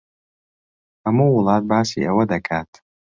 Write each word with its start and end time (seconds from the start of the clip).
ھەموو 1.03 1.29
وڵات 1.37 1.63
باسی 1.69 2.05
ئەوە 2.07 2.23
دەکات. 2.31 2.71